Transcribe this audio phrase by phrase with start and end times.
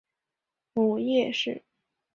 [0.73, 1.63] 母叶氏。